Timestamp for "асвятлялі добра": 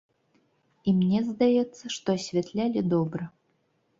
2.21-3.29